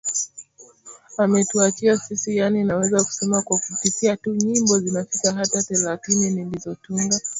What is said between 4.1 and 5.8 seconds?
tu nyimbo zinafika hata